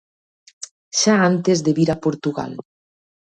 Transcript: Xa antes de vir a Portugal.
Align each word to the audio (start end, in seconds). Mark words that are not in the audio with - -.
Xa 0.99 1.15
antes 1.31 1.57
de 1.65 1.71
vir 1.77 1.89
a 1.95 1.97
Portugal. 2.07 2.53